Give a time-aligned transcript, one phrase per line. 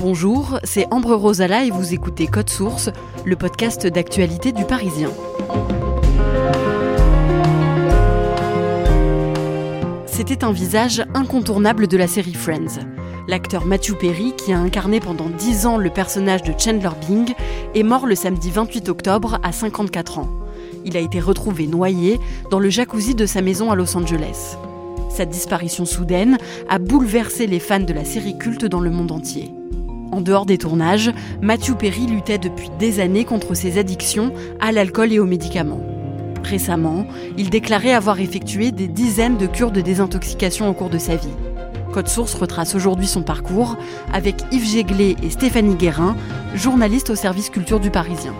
[0.00, 2.88] Bonjour, c'est Ambre Rosala et vous écoutez Code Source,
[3.26, 5.10] le podcast d'actualité du Parisien.
[10.06, 12.80] C'était un visage incontournable de la série Friends.
[13.28, 17.34] L'acteur Matthew Perry, qui a incarné pendant 10 ans le personnage de Chandler Bing,
[17.74, 20.30] est mort le samedi 28 octobre à 54 ans.
[20.86, 22.18] Il a été retrouvé noyé
[22.50, 24.56] dans le jacuzzi de sa maison à Los Angeles.
[25.10, 26.38] Sa disparition soudaine
[26.70, 29.52] a bouleversé les fans de la série culte dans le monde entier.
[30.12, 35.12] En dehors des tournages, Matthew Perry luttait depuis des années contre ses addictions à l'alcool
[35.12, 35.80] et aux médicaments.
[36.42, 41.16] Récemment, il déclarait avoir effectué des dizaines de cures de désintoxication au cours de sa
[41.16, 41.28] vie.
[41.92, 43.76] Code Source retrace aujourd'hui son parcours
[44.12, 46.16] avec Yves Jéglé et Stéphanie Guérin,
[46.54, 48.34] journalistes au service culture du Parisien.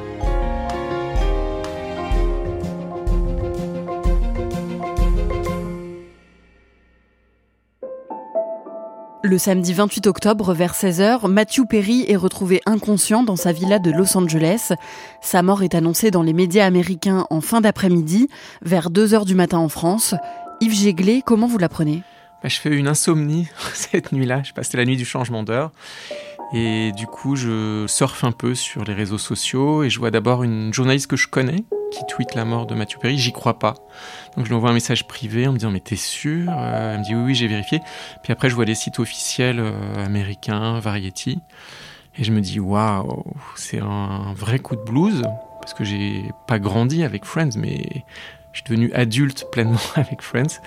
[9.31, 13.93] Le samedi 28 octobre, vers 16h, Matthew Perry est retrouvé inconscient dans sa villa de
[13.93, 14.73] Los Angeles.
[15.21, 18.29] Sa mort est annoncée dans les médias américains en fin d'après-midi,
[18.61, 20.17] vers 2h du matin en France.
[20.61, 22.03] Yves Jéglé, comment vous l'apprenez?
[22.43, 24.43] Bah, Je fais une insomnie cette nuit-là.
[24.43, 25.71] Je passais la nuit du changement d'heure.
[26.53, 30.43] Et du coup, je surfe un peu sur les réseaux sociaux et je vois d'abord
[30.43, 33.19] une journaliste que je connais qui tweet la mort de Mathieu Perry.
[33.19, 33.75] J'y crois pas.
[34.37, 37.01] Donc je lui envoie un message privé en me disant mais t'es sûr euh, Elle
[37.01, 37.81] me dit oui oui j'ai vérifié.
[38.23, 41.39] Puis après je vois les sites officiels euh, américains, Variety,
[42.17, 43.25] et je me dis waouh
[43.57, 45.23] c'est un vrai coup de blues
[45.61, 48.05] parce que j'ai pas grandi avec Friends mais
[48.53, 50.61] je suis devenu adulte pleinement avec Friends.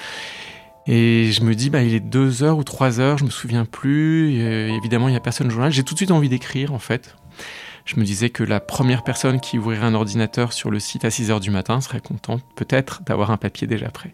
[0.85, 3.63] Et je me dis, bah, il est deux heures ou trois heures, je me souviens
[3.63, 4.41] plus.
[4.41, 5.71] évidemment, il n'y a personne au journal.
[5.71, 7.15] J'ai tout de suite envie d'écrire, en fait.
[7.85, 11.11] Je me disais que la première personne qui ouvrirait un ordinateur sur le site à
[11.11, 14.13] 6 heures du matin serait contente, peut-être, d'avoir un papier déjà prêt.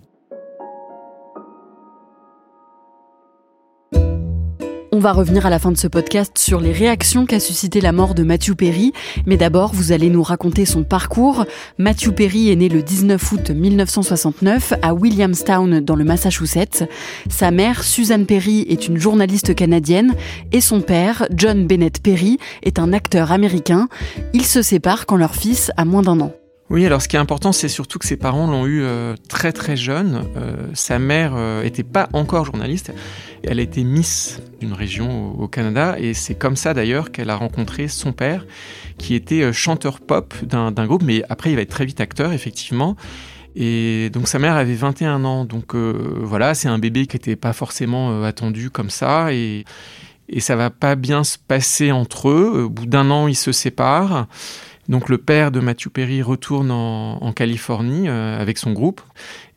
[5.00, 7.94] On va revenir à la fin de ce podcast sur les réactions qu'a suscité la
[7.94, 8.92] mort de Matthew Perry,
[9.26, 11.46] mais d'abord vous allez nous raconter son parcours.
[11.78, 16.84] Matthew Perry est né le 19 août 1969 à Williamstown dans le Massachusetts.
[17.30, 20.16] Sa mère, Suzanne Perry, est une journaliste canadienne
[20.52, 23.88] et son père, John Bennett Perry, est un acteur américain.
[24.34, 26.34] Ils se séparent quand leur fils a moins d'un an.
[26.70, 29.52] Oui, alors ce qui est important, c'est surtout que ses parents l'ont eu euh, très
[29.52, 30.24] très jeune.
[30.38, 32.94] Euh, sa mère n'était euh, pas encore journaliste.
[33.44, 37.36] Elle a été Miss d'une région au, Canada et c'est comme ça d'ailleurs qu'elle a
[37.36, 38.46] rencontré son père,
[39.00, 42.96] qui était chanteur pop d'un groupe, mais après il va être très vite acteur, effectivement.
[43.56, 47.54] Et donc sa mère avait 21 ans, donc voilà, c'est un bébé qui n'était pas
[47.54, 49.64] forcément attendu comme ça et,
[50.28, 52.66] et ça va pas bien se passer entre eux.
[52.66, 54.28] Au bout d'un an, ils se séparent.
[54.90, 59.02] Donc le père de Matthew Perry retourne en, Californie euh, avec son groupe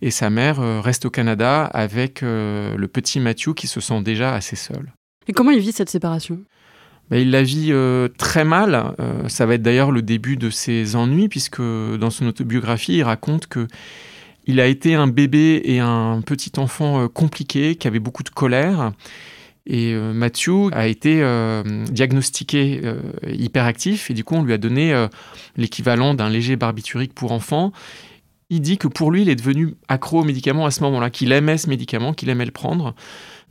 [0.02, 4.02] et sa mère euh, reste au Canada avec euh, le petit Matthew qui se sent
[4.02, 4.92] déjà assez seul.
[5.26, 6.40] Et comment il vit cette séparation?
[7.10, 7.72] Ben, il la vit
[8.16, 8.94] très mal.
[9.28, 13.48] ça va être d'ailleurs le début de ses ennuis, puisque dans son autobiographie, il raconte
[13.48, 13.66] que
[14.46, 18.92] il a été un bébé et un petit enfant compliqué, qui avait beaucoup de colère.
[19.66, 24.58] Et euh, Mathieu a été euh, diagnostiqué euh, hyperactif et du coup on lui a
[24.58, 24.92] donné
[25.56, 27.72] l'équivalent d'un léger barbiturique pour enfants.
[28.50, 31.32] Il dit que pour lui il est devenu accro au médicament à ce moment-là, qu'il
[31.32, 32.94] aimait ce médicament, qu'il aimait le prendre,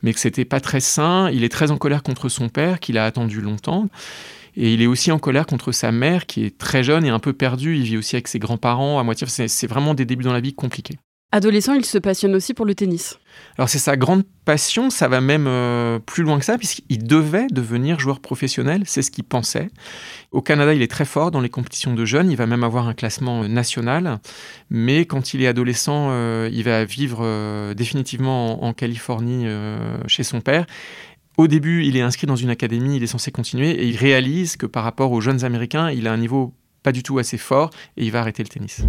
[0.04, 1.30] mais que c'était pas très sain.
[1.32, 3.88] Il est très en colère contre son père, qu'il a attendu longtemps.
[4.58, 7.20] Et il est aussi en colère contre sa mère, qui est très jeune et un
[7.20, 7.78] peu perdue.
[7.78, 9.26] Il vit aussi avec ses grands-parents à moitié.
[9.28, 10.98] C'est vraiment des débuts dans la vie compliqués.
[11.32, 13.18] Adolescent, il se passionne aussi pour le tennis.
[13.58, 17.48] Alors c'est sa grande passion, ça va même euh, plus loin que ça, puisqu'il devait
[17.52, 19.70] devenir joueur professionnel, c'est ce qu'il pensait.
[20.32, 22.88] Au Canada, il est très fort dans les compétitions de jeunes, il va même avoir
[22.88, 24.20] un classement euh, national,
[24.70, 29.46] mais quand il est adolescent, euh, il va vivre définitivement en, Californie
[30.08, 30.66] chez son père.
[31.38, 34.58] Au début, il est inscrit dans une académie, il est censé continuer, et il réalise
[34.58, 36.54] que par rapport aux jeunes Américains, il a un niveau
[36.84, 38.82] pas du tout assez fort et il va arrêter le tennis.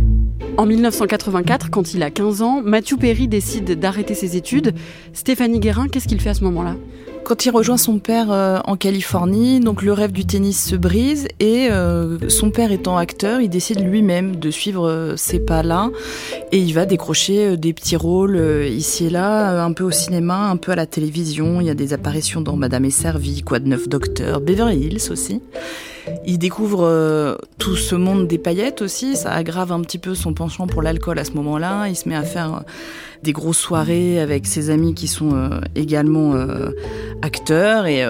[0.57, 4.75] En 1984, quand il a 15 ans, Matthew Perry décide d'arrêter ses études.
[5.13, 6.77] Stéphanie Guérin, qu'est-ce qu'il fait à ce moment-là?
[7.25, 11.29] Quand il rejoint son père euh, en Californie, donc le rêve du tennis se brise
[11.39, 15.91] et euh, son père étant acteur, il décide lui-même de suivre euh, ces pas-là
[16.51, 20.57] et il va décrocher des petits rôles ici et là, un peu au cinéma, un
[20.57, 21.61] peu à la télévision.
[21.61, 25.11] Il y a des apparitions dans Madame est servie, Quoi de neuf docteur, Beverly Hills
[25.11, 25.41] aussi.
[26.27, 30.35] Il découvre euh, tout ce monde des paillettes aussi, ça aggrave un petit peu son
[30.35, 31.89] penchant pour l'alcool à ce moment-là.
[31.89, 32.61] Il se met à faire euh,
[33.23, 36.35] des grosses soirées avec ses amis qui sont euh, également
[37.23, 38.05] acteurs et,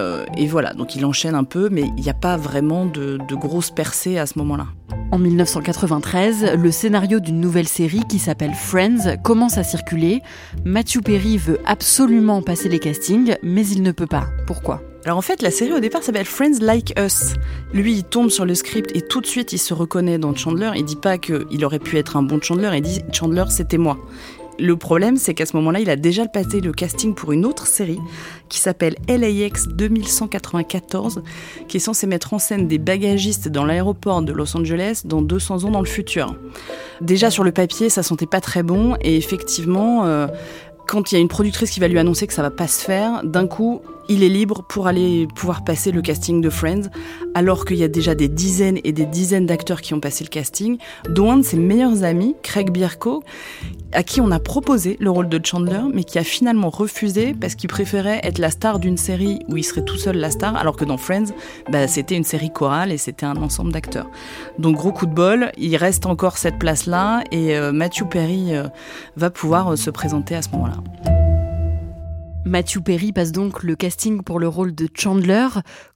[0.47, 3.71] voilà, donc il enchaîne un peu, mais il n'y a pas vraiment de, de grosses
[3.71, 4.67] percées à ce moment-là.
[5.11, 10.21] En 1993, le scénario d'une nouvelle série qui s'appelle Friends commence à circuler.
[10.65, 14.25] Matthew Perry veut absolument passer les castings, mais il ne peut pas.
[14.47, 14.81] Pourquoi?
[15.05, 17.33] Alors en fait, la série au départ s'appelle Friends Like Us.
[17.73, 20.71] Lui, il tombe sur le script et tout de suite, il se reconnaît dans Chandler.
[20.75, 23.97] Il dit pas qu'il aurait pu être un bon Chandler, il dit Chandler, c'était moi.
[24.59, 27.65] Le problème, c'est qu'à ce moment-là, il a déjà passé le casting pour une autre
[27.65, 27.99] série
[28.49, 31.23] qui s'appelle LAX 2194,
[31.67, 35.63] qui est censée mettre en scène des bagagistes dans l'aéroport de Los Angeles dans 200
[35.63, 36.35] ans dans le futur.
[37.01, 40.27] Déjà sur le papier, ça sentait pas très bon et effectivement, euh,
[40.85, 42.83] quand il y a une productrice qui va lui annoncer que ça va pas se
[42.83, 46.89] faire, d'un coup, il est libre pour aller pouvoir passer le casting de Friends,
[47.33, 50.29] alors qu'il y a déjà des dizaines et des dizaines d'acteurs qui ont passé le
[50.29, 50.77] casting,
[51.09, 53.23] dont un de ses meilleurs amis, Craig Bierko,
[53.91, 57.55] à qui on a proposé le rôle de Chandler, mais qui a finalement refusé parce
[57.55, 60.75] qu'il préférait être la star d'une série où il serait tout seul la star, alors
[60.75, 61.33] que dans Friends,
[61.71, 64.09] bah, c'était une série chorale et c'était un ensemble d'acteurs.
[64.59, 68.67] Donc gros coup de bol, il reste encore cette place-là et euh, Matthew Perry euh,
[69.15, 71.32] va pouvoir euh, se présenter à ce moment-là.
[72.45, 75.47] Matthew Perry passe donc le casting pour le rôle de Chandler.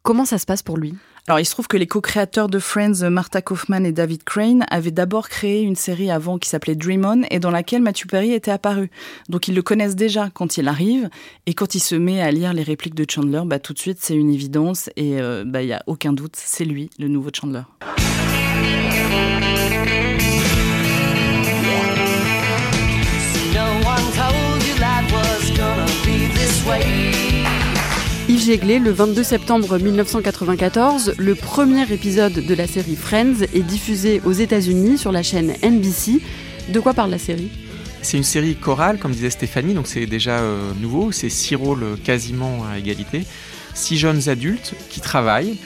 [0.02, 0.96] Comment ça se passe pour lui?
[1.28, 4.92] Alors, il se trouve que les co-créateurs de Friends, Martha Kaufman et David Crane, avaient
[4.92, 8.50] d'abord créé une série avant qui s'appelait Dream On et dans laquelle Matthew Perry était
[8.50, 8.90] apparu.
[9.28, 11.10] Donc, ils le connaissent déjà quand il arrive
[11.46, 13.98] et quand il se met à lire les répliques de Chandler, bah, tout de suite,
[14.00, 17.30] c'est une évidence et euh, bah, il n'y a aucun doute, c'est lui, le nouveau
[17.34, 17.64] Chandler.
[28.30, 34.22] Yves Jéglé, le 22 septembre 1994, le premier épisode de la série Friends est diffusé
[34.26, 36.22] aux États-Unis sur la chaîne NBC.
[36.70, 37.50] De quoi parle la série?
[38.02, 41.14] C'est une série chorale, comme disait Stéphanie, donc c'est déjà euh, nouveau.
[41.14, 43.26] C'est six rôles quasiment à égalité.
[43.74, 45.58] Six jeunes adultes qui travaillent.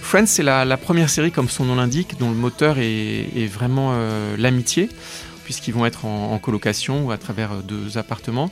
[0.00, 4.36] Friends, c'est la, première série, comme son nom l'indique, dont le moteur est, vraiment euh,
[4.38, 4.88] l'amitié,
[5.44, 8.50] puisqu'ils vont être en, en, colocation ou à travers euh, deux appartements.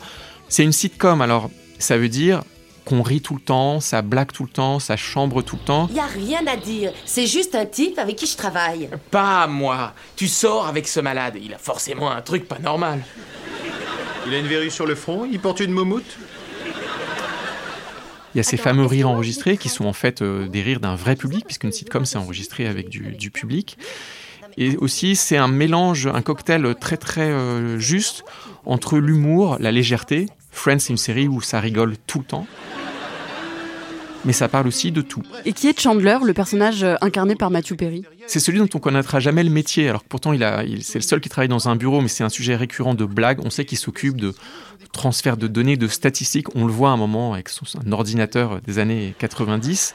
[0.48, 1.50] C'est une sitcom, alors
[1.80, 2.42] ça veut dire
[2.84, 5.88] qu'on rit tout le temps, ça blague tout le temps, ça chambre tout le temps.
[5.92, 8.88] Y a rien à dire, c'est juste un type avec qui je travaille.
[9.10, 9.94] Pas moi.
[10.16, 13.02] Tu sors avec ce malade, il a forcément un truc pas normal.
[14.26, 16.18] Il a une verrue sur le front, il porte une moumoute.
[18.34, 20.94] Il y a ces fameux rires enregistrés qui sont en fait euh, des rires d'un
[20.94, 23.76] vrai public, puisqu'une sitcom c'est enregistré avec du, public.
[24.56, 28.24] Et aussi, c'est un mélange, un cocktail très très euh, juste
[28.66, 30.26] entre l'humour, la légèreté.
[30.50, 32.46] Friends, c'est une série où ça rigole tout le temps
[34.24, 35.22] mais ça parle aussi de tout.
[35.44, 38.78] Et qui est Chandler, le personnage euh, incarné par Matthew Perry C'est celui dont on
[38.78, 39.88] connaîtra jamais le métier.
[39.88, 42.28] Alors pourtant, il a, c'est le seul qui travaille dans un bureau, mais c'est un
[42.28, 43.40] sujet récurrent de blagues.
[43.44, 44.34] On sait qu'il s'occupe de
[44.92, 46.54] transfert de données, de statistiques.
[46.54, 49.94] On le voit à un moment avec son ordinateur des années 90.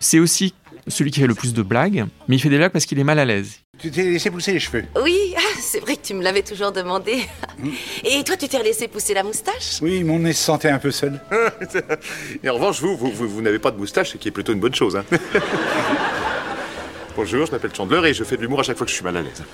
[0.00, 0.54] C'est aussi
[0.86, 3.04] celui qui fait le plus de blagues, mais il fait des blagues parce qu'il est
[3.04, 3.60] mal à l'aise.
[3.78, 5.34] Tu t'es laissé pousser les cheveux Oui,
[5.94, 7.24] vrai que tu me l'avais toujours demandé.
[7.58, 7.70] Hmm.
[8.04, 9.78] Et toi, tu t'es laissé pousser la moustache?
[9.82, 11.20] Oui, mon nez se sentait un peu seul.
[12.42, 14.74] Et en revanche, vous, vous, n'avez pas de moustache, ce qui est plutôt une bonne
[14.74, 14.96] chose.
[14.96, 15.04] Hein.
[17.16, 19.04] Bonjour, je m'appelle Chandler et je fais de l'humour à chaque fois que je suis
[19.04, 19.44] mal à l'aise.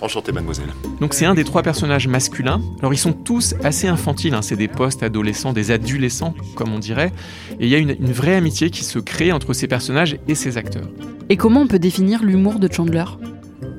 [0.00, 0.70] Enchanté, mademoiselle.
[1.00, 2.60] Donc c'est un des trois personnages masculins.
[2.80, 4.42] Alors ils sont tous assez infantiles, hein.
[4.42, 7.12] c'est des post-adolescents, des adolescents, comme on dirait.
[7.60, 10.34] Et il y a une, une, vraie amitié qui se crée entre ces personnages et
[10.34, 10.88] ces acteurs.
[11.28, 13.04] Et comment on peut définir l'humour de Chandler?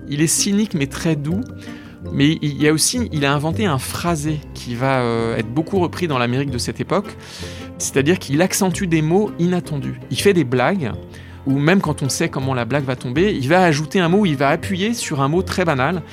[0.10, 1.42] Il est cynique mais très doux.
[2.12, 6.08] Mais il y a aussi, a inventé un phrasé qui va euh, être beaucoup repris
[6.08, 7.16] dans l'Amérique de cette époque.
[7.78, 10.00] C'est-à-dire qu'il accentue des mots inattendus.
[10.10, 10.92] Il fait des blagues
[11.48, 14.26] ou même quand on sait comment la blague va tomber, il va ajouter un mot,
[14.26, 16.04] il va appuyer sur un mot très banal.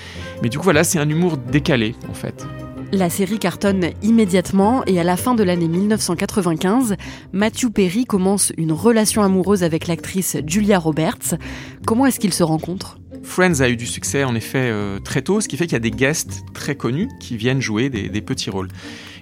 [0.42, 2.46] Mais du coup, voilà, c'est un humour décalé, en fait.
[2.92, 6.94] La série cartonne immédiatement et à la fin de l'année 1995,
[7.32, 11.34] Matthew Perry commence une relation amoureuse avec l'actrice Julia Roberts.
[11.84, 15.40] Comment est-ce qu'ils se rencontrent Friends a eu du succès en effet euh, très tôt,
[15.40, 18.50] ce qui fait qu'il y a des guests très connus qui viennent jouer des, petits
[18.50, 18.68] rôles.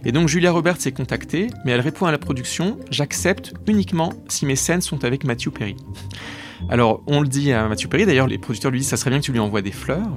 [0.05, 4.45] Et donc Julia Roberts est contactée, mais elle répond à la production J'accepte uniquement si
[4.45, 5.77] mes scènes sont avec Matthew Perry.
[6.69, 9.21] Alors on le dit à Matthew Perry, d'ailleurs les producteurs lui disent Ça serait bien
[9.21, 10.15] que tu lui envoies des fleurs.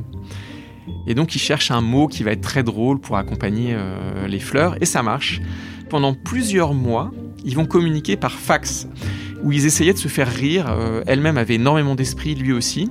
[1.07, 4.39] Et donc il cherche un mot qui va être très drôle pour accompagner euh, les
[4.39, 5.41] fleurs, et ça marche.
[5.89, 7.11] Pendant plusieurs mois,
[7.45, 8.87] ils vont communiquer par fax,
[9.43, 10.65] où ils essayaient de se faire rire.
[10.69, 12.89] Euh, Elle-même avait énormément d'esprit, lui aussi.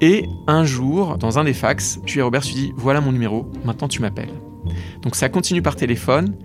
[0.00, 3.88] Et un jour, dans un des fax, Julia Roberts lui dit Voilà mon numéro, maintenant
[3.88, 4.32] tu m'appelles.
[5.02, 6.36] Donc ça continue par téléphone,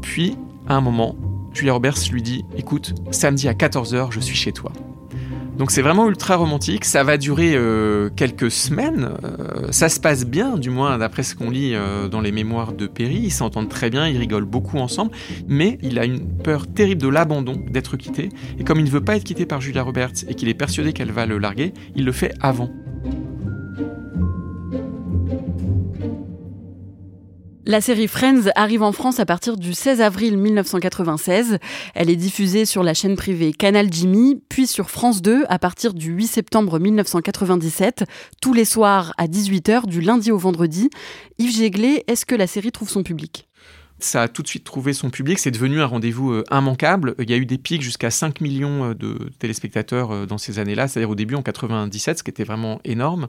[0.00, 0.36] puis
[0.66, 1.16] à un moment,
[1.52, 4.72] Julia Roberts lui dit Écoute, samedi à 14h, je suis chez toi.
[5.58, 10.24] Donc c'est vraiment ultra romantique, ça va durer euh, quelques semaines, euh, ça se passe
[10.24, 13.68] bien, du moins d'après ce qu'on lit euh, dans les mémoires de Perry, ils s'entendent
[13.68, 15.12] très bien, ils rigolent beaucoup ensemble,
[15.46, 19.04] mais il a une peur terrible de l'abandon, d'être quitté, et comme il ne veut
[19.04, 22.06] pas être quitté par Julia Roberts et qu'il est persuadé qu'elle va le larguer, il
[22.06, 22.70] le fait avant.
[27.64, 31.58] La série Friends arrive en France à partir du 16 avril 1996.
[31.94, 35.94] Elle est diffusée sur la chaîne privée Canal Jimmy, puis sur France 2 à partir
[35.94, 38.04] du 8 septembre 1997,
[38.40, 40.90] tous les soirs à 18h du lundi au vendredi.
[41.38, 43.48] Yves Jéglé, est-ce que la série trouve son public?
[44.00, 47.14] Ça a tout de suite trouvé son public, c'est devenu un rendez-vous euh, immanquable.
[47.20, 50.58] Il y a eu des pics jusqu'à 5 millions euh, de téléspectateurs euh, dans ces
[50.58, 53.28] années-là, c'est-à-dire au début en 97, ce qui était vraiment énorme.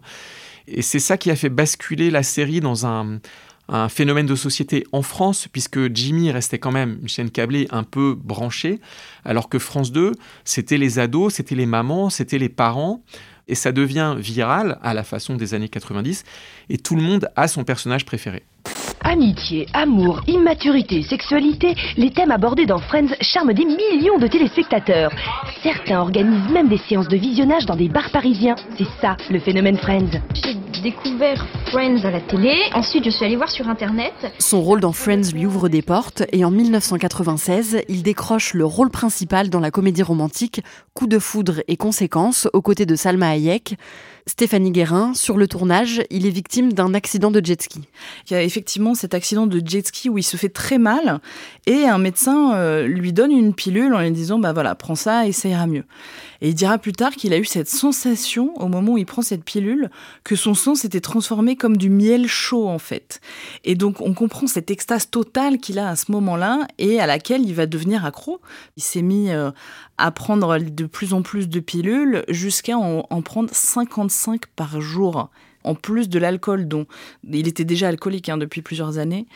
[0.68, 3.20] Et c'est ça qui a fait basculer la série dans un,
[3.70, 7.84] un phénomène de société en France, puisque Jimmy restait quand même une chaîne câblée un
[7.84, 8.80] peu branchée,
[9.26, 10.12] alors que France 2,
[10.44, 13.02] c'était les ados, c'était les mamans, c'était les parents,
[13.48, 16.24] et ça devient viral à la façon des années 90,
[16.70, 18.44] et tout le monde a son personnage préféré.
[19.06, 25.12] Amitié, amour, immaturité, sexualité, les thèmes abordés dans Friends charment des millions de téléspectateurs.
[25.62, 28.56] Certains organisent même des séances de visionnage dans des bars parisiens.
[28.78, 30.22] C'est ça, le phénomène Friends.
[30.84, 34.12] Découvert Friends à la télé, ensuite je suis allée voir sur Internet.
[34.38, 38.90] Son rôle dans Friends lui ouvre des portes et en 1996, il décroche le rôle
[38.90, 40.62] principal dans la comédie romantique
[40.94, 43.78] Coup de foudre et conséquences aux côtés de Salma Hayek.
[44.26, 47.82] Stéphanie Guérin, sur le tournage, il est victime d'un accident de jet ski.
[48.30, 51.20] Il y a effectivement cet accident de jet ski où il se fait très mal
[51.66, 55.28] et un médecin euh, lui donne une pilule en lui disant bah voilà, prends ça
[55.28, 55.84] et ça ira mieux.
[56.40, 59.22] Et il dira plus tard qu'il a eu cette sensation au moment où il prend
[59.22, 59.90] cette pilule
[60.24, 63.20] que son sang s'était transformé comme du miel chaud en fait.
[63.66, 67.42] Et donc on comprend cette extase totale qu'il a à ce moment-là et à laquelle
[67.42, 68.40] il va devenir accro.
[68.78, 69.52] Il s'est mis euh,
[69.98, 73.50] à prendre de plus en plus de pilules jusqu'à en, en prendre
[74.14, 75.30] 55 par jour
[75.64, 76.86] en plus de l'alcool dont
[77.30, 79.28] il était déjà alcoolique hein, depuis plusieurs années,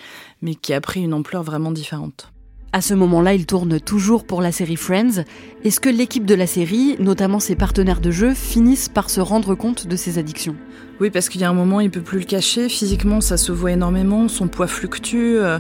[0.42, 2.32] mais qui a pris une ampleur vraiment différente.
[2.74, 5.24] À ce moment-là, il tourne toujours pour la série Friends.
[5.64, 9.56] Est-ce que l'équipe de la série, notamment ses partenaires de jeu, finissent par se rendre
[9.56, 10.56] compte de ses addictions?
[11.00, 12.70] Oui, parce qu'il y a un moment, il peut plus le cacher.
[12.70, 14.28] Physiquement, ça se voit énormément.
[14.28, 15.38] Son poids fluctue.
[15.38, 15.60] Euh,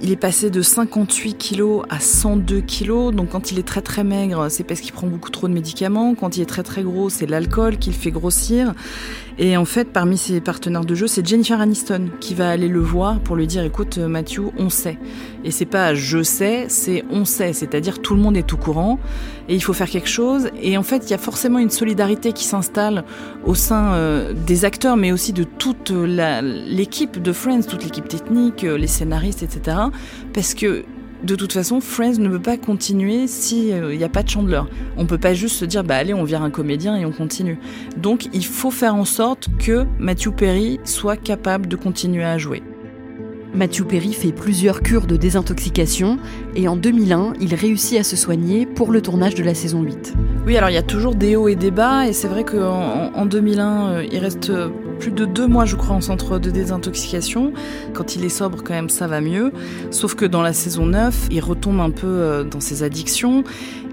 [0.00, 3.12] il est passé de 58 kilos à 102 kilos.
[3.12, 6.14] Donc, quand il est très très maigre, c'est parce qu'il prend beaucoup trop de médicaments.
[6.14, 8.74] Quand il est très très gros, c'est l'alcool qui le fait grossir.
[9.38, 12.80] Et en fait, parmi ses partenaires de jeu, c'est Jennifer Aniston qui va aller le
[12.80, 14.98] voir pour lui dire écoute, Matthew, on sait.
[15.44, 17.52] Et c'est pas je sais, c'est on sait.
[17.52, 18.98] C'est-à-dire tout le monde est au courant
[19.48, 20.48] et il faut faire quelque chose.
[20.62, 23.04] Et en fait, il y a forcément une solidarité qui s'installe
[23.44, 28.64] au sein euh, des acteurs, mais aussi de toute l'équipe de Friends, toute l'équipe technique,
[28.64, 29.76] euh, les scénaristes, etc.
[30.32, 30.84] Parce que
[31.22, 34.60] de toute façon, Friends ne peut pas continuer s'il n'y a pas de Chandler.
[34.96, 37.12] On ne peut pas juste se dire, bah allez, on vire un comédien et on
[37.12, 37.58] continue.
[37.96, 42.62] Donc il faut faire en sorte que Matthew Perry soit capable de continuer à jouer.
[43.56, 46.18] Matthew Perry fait plusieurs cures de désintoxication
[46.54, 50.12] et en 2001, il réussit à se soigner pour le tournage de la saison 8.
[50.46, 53.10] Oui, alors il y a toujours des hauts et des bas et c'est vrai qu'en
[53.14, 54.52] en 2001, euh, il reste
[55.00, 57.54] plus de deux mois, je crois, en centre de désintoxication.
[57.94, 59.52] Quand il est sobre, quand même, ça va mieux.
[59.90, 63.42] Sauf que dans la saison 9, il retombe un peu euh, dans ses addictions.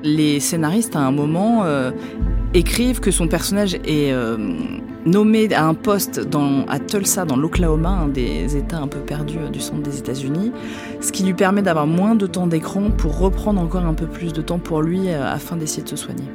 [0.03, 1.91] Les scénaristes, à un moment, euh,
[2.53, 4.13] écrivent que son personnage est
[5.05, 6.22] nommé à un poste
[6.67, 10.51] à Tulsa, dans l'Oklahoma, un des États un peu perdus du centre des États-Unis,
[11.01, 14.33] ce qui lui permet d'avoir moins de temps d'écran pour reprendre encore un peu plus
[14.33, 16.25] de temps pour lui euh, afin d'essayer de se soigner.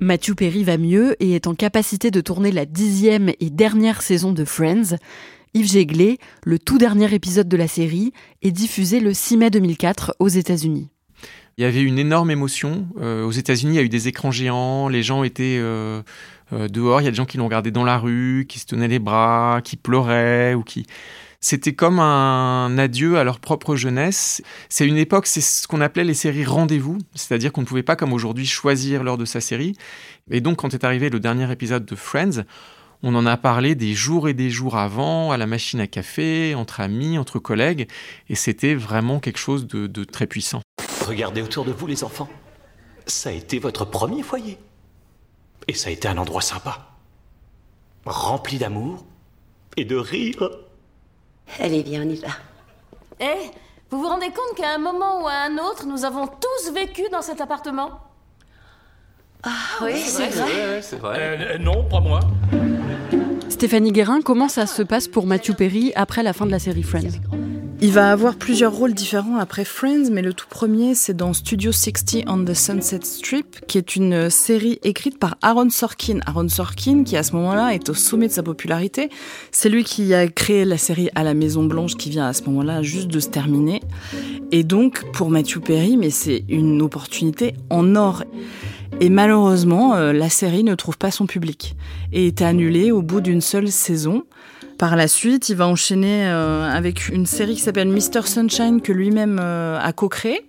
[0.00, 4.32] Matthew Perry va mieux et est en capacité de tourner la dixième et dernière saison
[4.32, 4.96] de Friends.
[5.54, 8.12] Yves Jéglé, le tout dernier épisode de la série,
[8.42, 10.91] est diffusé le 6 mai 2004 aux États-Unis.
[11.58, 12.86] Il y avait une énorme émotion.
[13.00, 16.02] Euh, aux États-Unis, il y a eu des écrans géants, les gens étaient euh,
[16.52, 18.66] euh, dehors, il y a des gens qui l'ont regardé dans la rue, qui se
[18.66, 20.86] tenaient les bras, qui pleuraient ou qui.
[21.40, 24.42] C'était comme un adieu à leur propre jeunesse.
[24.68, 27.96] C'est une époque, c'est ce qu'on appelait les séries rendez-vous, c'est-à-dire qu'on ne pouvait pas,
[27.96, 29.74] comme aujourd'hui, choisir l'heure de sa série.
[30.30, 32.44] Et donc, quand est arrivé le dernier épisode de Friends,
[33.02, 36.54] on en a parlé des jours et des jours avant, à la machine à café,
[36.54, 37.88] entre amis, entre collègues,
[38.28, 40.60] et c'était vraiment quelque chose de, de très puissant.
[41.06, 42.28] Regardez autour de vous, les enfants.
[43.06, 44.58] Ça a été votre premier foyer.
[45.68, 46.88] Et ça a été un endroit sympa.
[48.04, 49.04] Rempli d'amour
[49.76, 50.50] et de rire.
[51.58, 52.28] Allez, viens, on y va.
[53.20, 53.50] Eh,
[53.90, 57.02] vous vous rendez compte qu'à un moment ou à un autre, nous avons tous vécu
[57.10, 58.00] dans cet appartement?
[59.42, 59.50] Ah
[59.82, 60.82] oui, c'est vrai.
[60.82, 61.18] c'est vrai.
[61.18, 62.20] Euh, non, pas moi.
[63.62, 66.82] Stéphanie Guérin, comment ça se passe pour Matthew Perry après la fin de la série
[66.82, 67.20] Friends?
[67.80, 71.70] Il va avoir plusieurs rôles différents après Friends, mais le tout premier, c'est dans Studio
[71.70, 76.18] 60 on the Sunset Strip, qui est une série écrite par Aaron Sorkin.
[76.26, 79.10] Aaron Sorkin, qui à ce moment-là est au sommet de sa popularité.
[79.52, 82.42] C'est lui qui a créé la série À la Maison Blanche, qui vient à ce
[82.46, 83.80] moment-là juste de se terminer.
[84.50, 88.24] Et donc, pour Matthew Perry, mais c'est une opportunité en or.
[89.00, 91.76] Et malheureusement, euh, la série ne trouve pas son public
[92.12, 94.24] et est annulée au bout d'une seule saison.
[94.78, 98.26] Par la suite, il va enchaîner euh, avec une série qui s'appelle Mr.
[98.26, 100.42] Sunshine que lui-même euh, a co-créé.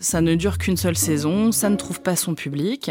[0.00, 2.90] Ça ne dure qu'une seule saison, ça ne trouve pas son public.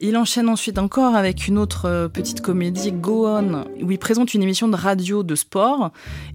[0.00, 4.42] Il enchaîne ensuite encore avec une autre petite comédie, Go On, où il présente une
[4.42, 5.90] émission de radio de sport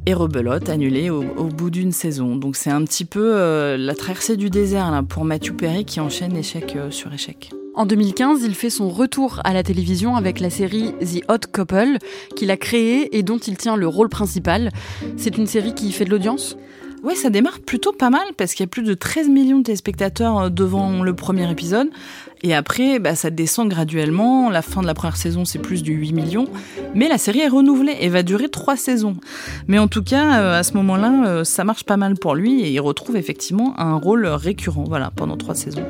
[0.07, 2.35] et rebelote, annulée au, bout d'une saison.
[2.35, 6.35] Donc c'est un petit peu la traversée du désert là, pour Matthew Perry qui enchaîne
[6.35, 7.51] échec sur échec.
[7.73, 11.97] En 2015, il fait son retour à la télévision avec la série The Hot Couple,
[12.35, 14.71] qu'il a créée et dont il tient le rôle principal.
[15.15, 16.57] C'est une série qui fait de l'audience?
[17.03, 19.63] Ouais, ça démarre plutôt pas mal parce qu'il y a plus de 13 millions de
[19.63, 21.87] téléspectateurs euh, devant le premier épisode.
[22.43, 24.51] Et après, bah, ça descend graduellement.
[24.51, 26.47] La fin de la première saison, c'est plus de 8 millions.
[26.93, 29.15] Mais la série est renouvelée et va durer 3 saisons.
[29.67, 32.61] Mais en tout cas, euh, à ce moment-là, euh, ça marche pas mal pour lui
[32.61, 35.85] et il retrouve effectivement un rôle récurrent voilà, pendant 3 saisons.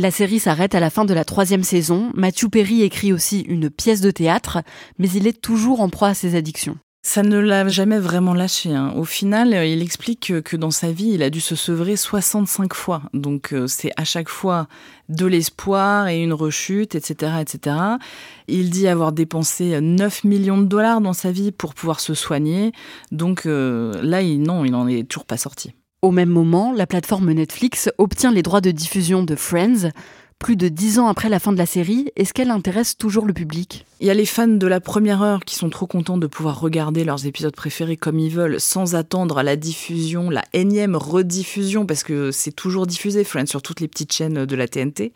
[0.00, 2.10] La série s'arrête à la fin de la troisième saison.
[2.14, 4.62] Matthew Perry écrit aussi une pièce de théâtre,
[4.98, 6.78] mais il est toujours en proie à ses addictions.
[7.02, 8.74] Ça ne l'a jamais vraiment lâché.
[8.74, 8.94] hein.
[8.96, 12.72] Au final, euh, il explique que, dans sa vie, il a dû se sevrer 65
[12.72, 13.02] fois.
[13.12, 14.68] Donc euh, c'est à chaque fois
[15.10, 17.76] de l'espoir et une rechute, etc., etc.
[18.48, 22.72] Il dit avoir dépensé 9 millions de dollars dans sa vie pour pouvoir se soigner.
[23.12, 25.74] Donc euh, là, non, il n'en est toujours pas sorti.
[26.02, 29.90] Au même moment, la plateforme Netflix obtient les droits de diffusion de Friends.
[30.38, 33.34] Plus de dix ans après la fin de la série, est-ce qu'elle intéresse toujours le
[33.34, 33.84] public?
[34.00, 36.58] Il y a les fans de la première heure qui sont trop contents de pouvoir
[36.58, 42.02] regarder leurs épisodes préférés comme ils veulent, sans attendre la diffusion, la énième rediffusion, parce
[42.02, 45.12] que c'est toujours diffusé, Friends, sur toutes les petites chaînes de la TNT.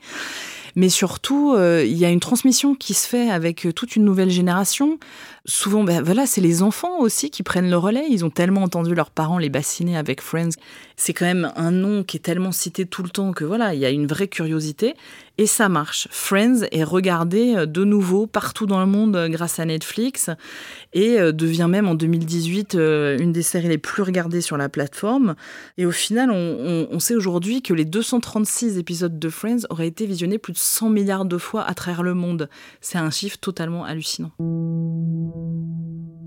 [0.76, 4.30] Mais surtout, euh, il y a une transmission qui se fait avec toute une nouvelle
[4.30, 4.98] génération.
[5.46, 8.06] Souvent, ben voilà, c'est les enfants aussi qui prennent le relais.
[8.08, 10.48] Ils ont tellement entendu leurs parents les bassiner avec Friends.
[10.96, 13.80] C'est quand même un nom qui est tellement cité tout le temps que voilà, il
[13.80, 14.94] y a une vraie curiosité.
[15.36, 16.06] Et ça marche.
[16.12, 20.30] Friends est regardé de nouveau partout dans le monde grâce à Netflix
[20.92, 24.68] et euh, devient même en 2018 euh, une des séries les plus regardées sur la
[24.68, 25.34] plateforme.
[25.76, 30.06] Et au final, on- on sait aujourd'hui que les 236 épisodes de Friends auraient été
[30.06, 32.48] visionnés plus de 100 milliards de fois à travers le monde.
[32.80, 34.30] C'est un chiffre totalement hallucinant.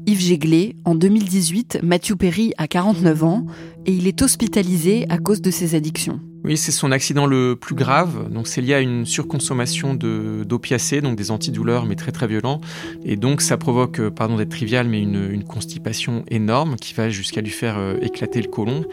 [0.05, 3.45] Yves Jéglé, en 2018, Matthew Perry a 49 ans
[3.85, 6.21] et il est hospitalisé à cause de ses addictions.
[6.45, 8.31] Oui, c'est son accident le plus grave.
[8.31, 12.61] Donc, c'est lié à une surconsommation d'opiacés, donc des antidouleurs, mais très très violents.
[13.03, 17.09] Et donc, ça provoque, euh, pardon d'être trivial, mais une, une constipation énorme qui va
[17.09, 18.85] jusqu'à lui faire euh, éclater le côlon.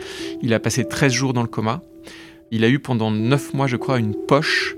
[0.43, 1.83] Il a passé 13 jours dans le coma.
[2.51, 4.75] Il a eu pendant 9 mois, je crois, une poche,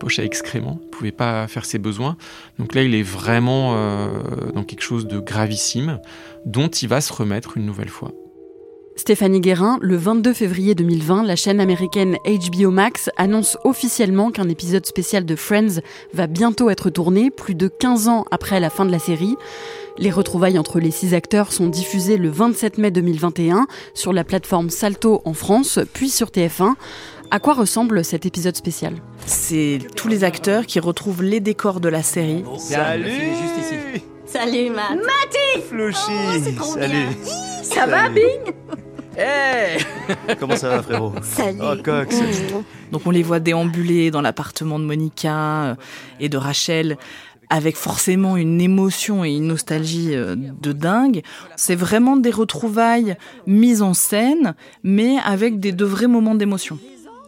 [0.00, 0.78] poche à excréments.
[0.82, 2.16] Il ne pouvait pas faire ses besoins.
[2.58, 4.08] Donc là, il est vraiment euh,
[4.54, 6.00] dans quelque chose de gravissime,
[6.44, 8.12] dont il va se remettre une nouvelle fois.
[8.96, 14.84] Stéphanie Guérin, le 22 février 2020, la chaîne américaine HBO Max annonce officiellement qu'un épisode
[14.84, 15.80] spécial de Friends
[16.12, 19.36] va bientôt être tourné, plus de 15 ans après la fin de la série.
[19.96, 24.68] Les retrouvailles entre les six acteurs sont diffusées le 27 mai 2021 sur la plateforme
[24.68, 26.74] Salto en France, puis sur TF1.
[27.30, 28.94] À quoi ressemble cet épisode spécial?
[29.24, 32.44] C'est tous les acteurs qui retrouvent les décors de la série.
[32.58, 34.02] Salut juste ici.
[34.26, 34.96] Salut, Matt.
[34.96, 37.06] Matty Flouchy Salut
[37.62, 38.52] Ça va, Bing?
[39.16, 39.78] Hey
[40.38, 41.12] Comment ça va, frérot?
[41.22, 41.58] Salut.
[41.62, 42.16] Oh, Cox
[42.92, 45.74] Donc on les voit déambuler dans l'appartement de Monica euh,
[46.20, 46.96] et de Rachel.
[47.48, 51.22] avec forcément une émotion et une nostalgie euh, de dingue.
[51.56, 53.16] C'est vraiment des retrouvailles
[53.46, 56.78] mises en scène, mais avec des de vrais moments d'émotion.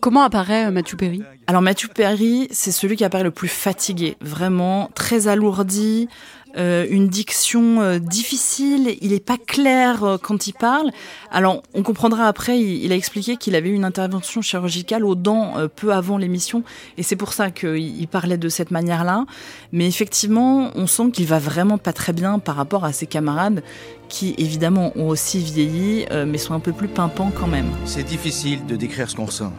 [0.03, 1.23] Comment apparaît euh, Matthew Perry?
[1.47, 6.09] Alors Matthew Perry, c'est celui qui apparaît le plus fatigué, vraiment très alourdi,
[6.57, 10.91] euh, une diction euh, difficile, il n'est pas clair euh, quand il parle.
[11.31, 15.15] Alors, on comprendra après, il, il a expliqué qu'il avait eu une intervention chirurgicale aux
[15.15, 16.65] dents euh, peu avant l'émission,
[16.99, 19.25] et c'est pour ça qu'il il parlait de cette manière-là.
[19.71, 23.63] Mais effectivement, on sent qu'il va vraiment pas très bien par rapport à ses camarades,
[24.09, 27.71] qui évidemment ont aussi vieilli, euh, mais sont un peu plus pimpants quand même.
[27.85, 29.53] C'est difficile de décrire ce qu'on ressent.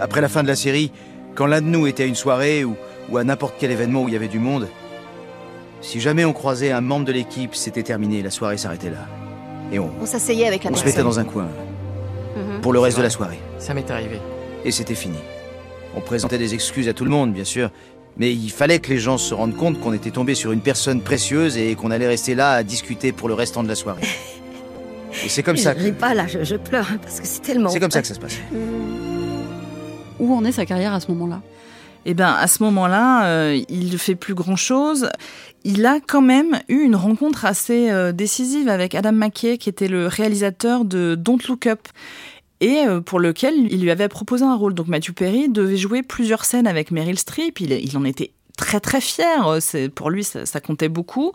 [0.00, 0.90] Après la fin de la série,
[1.34, 2.74] quand l'un de nous était à une soirée ou,
[3.10, 4.68] ou à n'importe quel événement où il y avait du monde,
[5.80, 9.06] si jamais on croisait un membre de l'équipe, c'était terminé, la soirée s'arrêtait là.
[9.72, 11.48] Et on, On s'asseyait avec la on se mettait dans un coin
[12.36, 12.60] Mhm.
[12.60, 13.38] pour le reste de la soirée.
[13.58, 14.20] Ça m'est arrivé.
[14.64, 15.16] Et c'était fini.
[15.94, 17.70] On présentait des excuses à tout le monde, bien sûr,
[18.18, 21.00] mais il fallait que les gens se rendent compte qu'on était tombé sur une personne
[21.00, 24.02] précieuse et qu'on allait rester là à discuter pour le restant de la soirée.
[25.24, 25.82] Et c'est comme ça Je que...
[25.84, 27.70] ris pas là, je, je pleure parce que c'est tellement.
[27.70, 28.36] C'est comme ça que ça se passe.
[30.18, 31.42] Où en est sa carrière à ce moment-là?
[32.08, 35.08] Eh bien, à ce moment-là, euh, il ne fait plus grand-chose.
[35.64, 39.88] Il a quand même eu une rencontre assez euh, décisive avec Adam McKay, qui était
[39.88, 41.80] le réalisateur de Don't Look Up,
[42.60, 44.72] et euh, pour lequel il lui avait proposé un rôle.
[44.72, 47.60] Donc Matthew Perry devait jouer plusieurs scènes avec Meryl Streep.
[47.60, 49.58] Il, il en était très très fier.
[49.60, 51.32] C'est pour lui ça, ça comptait beaucoup.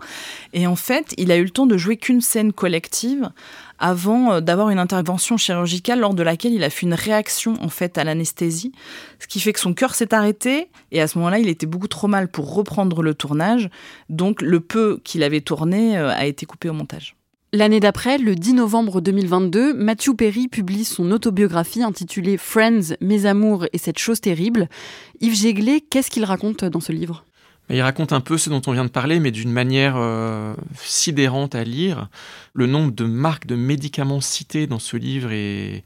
[0.53, 3.29] Et en fait, il a eu le temps de jouer qu'une scène collective
[3.79, 7.69] avant euh, d'avoir une intervention chirurgicale lors de laquelle il a fait une réaction en
[7.69, 8.71] fait à l'anesthésie,
[9.19, 11.88] ce qui fait que son cœur s'est arrêté et à ce moment-là, il était beaucoup
[11.88, 13.69] trop mal pour reprendre le tournage.
[14.10, 17.15] Donc le peu qu'il avait tourné euh, a été coupé au montage.
[17.54, 23.66] L'année d'après, le 10 novembre 2022, Matthew Perry publie son autobiographie intitulée Friends, Mes amours
[23.74, 24.70] et cette chose terrible.
[25.20, 27.26] Yves Jéglé, qu'est-ce qu'il raconte dans ce livre?
[27.70, 31.54] Il raconte un peu ce dont on vient de parler, mais d'une manière euh, sidérante
[31.54, 32.08] à lire.
[32.54, 35.84] Le nombre de marques de médicaments cités dans ce livre est,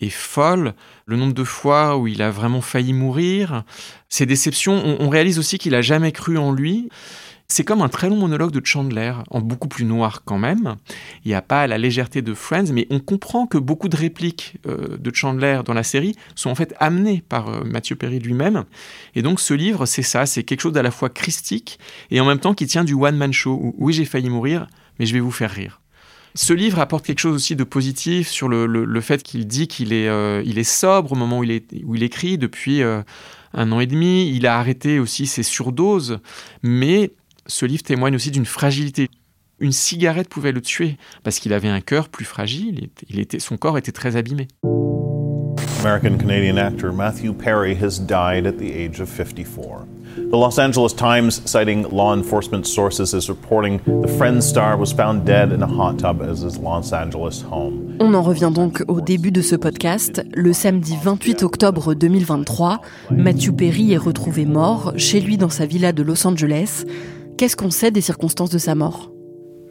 [0.00, 0.74] est folle.
[1.06, 3.64] Le nombre de fois où il a vraiment failli mourir.
[4.10, 6.90] Ses déceptions, on, on réalise aussi qu'il a jamais cru en lui.
[7.50, 10.76] C'est comme un très long monologue de Chandler, en beaucoup plus noir quand même.
[11.24, 14.58] Il n'y a pas la légèreté de Friends, mais on comprend que beaucoup de répliques
[14.68, 18.66] euh, de Chandler dans la série sont en fait amenées par euh, Matthew Perry lui-même.
[19.16, 21.80] Et donc ce livre, c'est ça, c'est quelque chose d'à la fois christique
[22.12, 24.68] et en même temps qui tient du one-man show, où oui j'ai failli mourir,
[25.00, 25.80] mais je vais vous faire rire.
[26.36, 29.92] Ce livre apporte quelque chose aussi de positif sur le, le, fait qu'il dit qu'il
[29.92, 33.02] est, euh, est sobre au moment où il, est, où il écrit depuis euh,
[33.52, 34.30] un an et demi.
[34.32, 36.20] Il a arrêté aussi ses surdoses,
[36.62, 37.10] mais
[37.50, 39.10] ce livre témoigne aussi d'une fragilité.
[39.58, 42.88] Une cigarette pouvait le tuer parce qu'il avait un cœur plus fragile.
[43.10, 44.48] Il était, son corps était très abîmé.
[45.80, 49.86] American Canadian actor Matthew Perry has died at the age of 54.
[50.30, 55.24] The Los Angeles Times, citing law enforcement sources, is reporting the Friends star was found
[55.24, 57.96] dead in a hot tub at his Los Angeles home.
[57.98, 60.22] On en revient donc au début de ce podcast.
[60.34, 65.92] Le samedi 28 octobre 2023, Matthew Perry est retrouvé mort chez lui dans sa villa
[65.92, 66.84] de Los Angeles.
[67.40, 69.10] Qu'est-ce qu'on sait des circonstances de sa mort?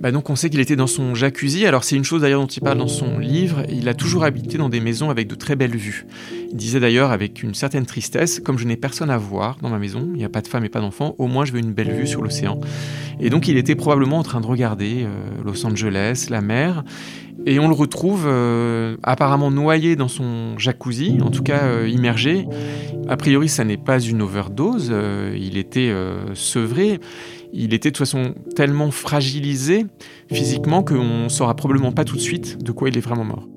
[0.01, 1.67] Bah donc on sait qu'il était dans son jacuzzi.
[1.67, 3.61] Alors c'est une chose d'ailleurs dont il parle dans son livre.
[3.69, 6.07] Il a toujours habité dans des maisons avec de très belles vues.
[6.49, 9.77] Il disait d'ailleurs avec une certaine tristesse, comme je n'ai personne à voir dans ma
[9.77, 11.71] maison, il n'y a pas de femme et pas d'enfant, au moins je veux une
[11.71, 12.59] belle vue sur l'océan.
[13.19, 16.83] Et donc il était probablement en train de regarder euh, Los Angeles, la mer.
[17.45, 22.45] Et on le retrouve euh, apparemment noyé dans son jacuzzi, en tout cas euh, immergé.
[23.07, 24.89] A priori, ça n'est pas une overdose.
[24.91, 26.99] euh, il était euh, sevré.
[27.53, 29.85] Il était de toute façon tellement fragilisé
[30.31, 33.47] physiquement qu'on ne saura probablement pas tout de suite de quoi il est vraiment mort.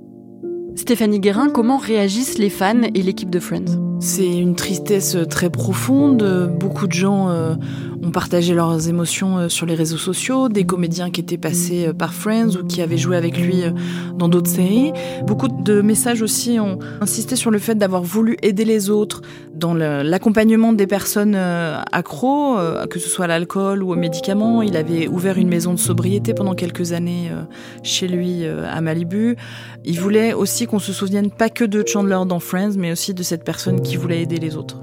[0.75, 3.79] Stéphanie Guérin, comment réagissent les fans et l'équipe de Friends?
[4.01, 6.51] C'est une tristesse très profonde.
[6.59, 7.55] Beaucoup de gens euh,
[8.03, 11.93] ont partagé leurs émotions euh, sur les réseaux sociaux, des comédiens qui étaient passés euh,
[11.93, 13.71] par Friends ou qui avaient joué avec lui euh,
[14.17, 14.93] dans d'autres séries.
[15.25, 19.23] Beaucoup de messages aussi ont insisté sur le fait d'avoir voulu aider les autres
[19.55, 24.63] dans l'accompagnement des personnes euh, accros, euh, que ce soit à l'alcool ou aux médicaments.
[24.63, 27.43] Il avait ouvert une maison de sobriété pendant quelques années euh,
[27.85, 29.37] chez lui euh, à Malibu.
[29.85, 33.22] Il voulait aussi qu'on se souvienne pas que de Chandler dans Friends, mais aussi de
[33.22, 34.83] cette personne qui voulait aider les autres.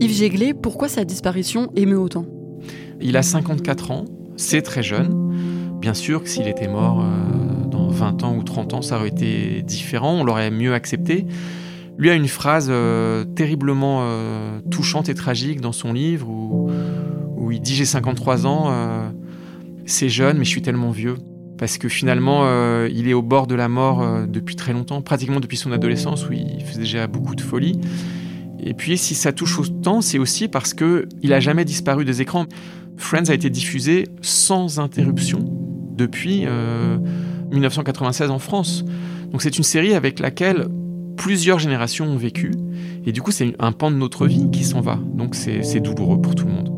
[0.00, 2.26] Yves Jéglé, pourquoi sa disparition émeut autant?
[3.00, 4.04] Il a 54 ans,
[4.36, 5.78] c'est très jeune.
[5.80, 9.08] Bien sûr que s'il était mort euh, dans 20 ans ou 30 ans, ça aurait
[9.08, 11.26] été différent, on l'aurait mieux accepté.
[11.98, 16.70] Lui a une phrase euh, terriblement euh, touchante et tragique dans son livre où,
[17.36, 18.72] où il dit J'ai 53 ans,
[19.86, 21.16] c'est jeune, mais je suis tellement vieux.
[21.60, 25.02] Parce que finalement, euh, il est au bord de la mort euh, depuis très longtemps,
[25.02, 27.78] pratiquement depuis son adolescence où il faisait déjà beaucoup de folie.
[28.58, 32.22] Et puis, si ça touche autant, c'est aussi parce que il a jamais disparu des
[32.22, 32.46] écrans.
[32.96, 35.40] Friends a été diffusé sans interruption
[35.96, 36.46] depuis
[37.50, 38.84] 1996 en France.
[39.30, 40.66] Donc c'est une série avec laquelle
[41.16, 42.52] plusieurs générations ont vécu.
[43.04, 44.98] Et du coup, c'est un pan de notre vie qui s'en va.
[45.14, 46.69] Donc c'est douloureux pour tout le monde.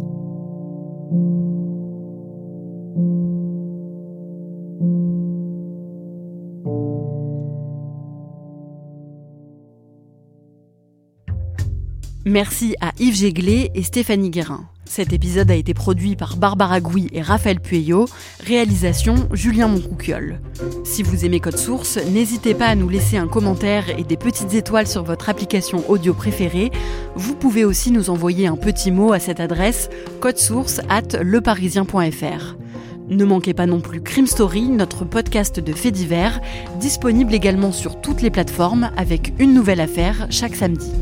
[12.24, 14.68] Merci à Yves Jéglé et Stéphanie Guérin.
[14.85, 18.06] Cet épisode a été produit par Barbara Gouy et Raphaël Pueyo,
[18.46, 20.40] réalisation Julien Moncouquiole.
[20.85, 24.54] Si vous aimez Code Source, n'hésitez pas à nous laisser un commentaire et des petites
[24.54, 26.70] étoiles sur votre application audio préférée.
[27.16, 32.56] Vous pouvez aussi nous envoyer un petit mot à cette adresse codesource at leparisien.fr.
[33.08, 36.40] Ne manquez pas non plus Crime Story, notre podcast de faits divers,
[36.78, 40.92] disponible également sur toutes les plateformes avec une nouvelle affaire chaque samedi.